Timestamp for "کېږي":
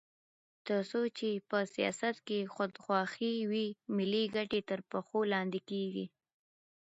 5.69-6.05